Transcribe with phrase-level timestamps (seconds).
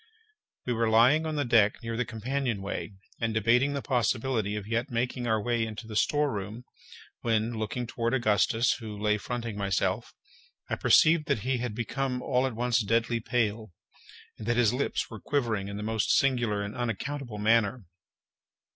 [0.65, 4.65] We were lying on the deck near the companion way, and debating the possibility of
[4.65, 6.63] yet making our way into the storeroom,
[7.19, 10.11] when, looking toward Augustus, who lay fronting myself,
[10.67, 13.73] I perceived that he had become all at once deadly pale,
[14.39, 17.83] and that his lips were quivering in the most singular and unaccountable manner.